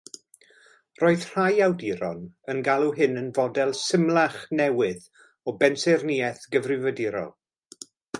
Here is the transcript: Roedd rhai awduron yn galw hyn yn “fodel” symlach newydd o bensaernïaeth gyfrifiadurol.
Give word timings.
Roedd 1.01 1.25
rhai 1.33 1.49
awduron 1.65 2.23
yn 2.53 2.61
galw 2.67 2.89
hyn 2.95 3.19
yn 3.21 3.27
“fodel” 3.39 3.73
symlach 3.81 4.39
newydd 4.61 5.05
o 5.51 5.55
bensaernïaeth 5.65 6.41
gyfrifiadurol. 6.57 7.31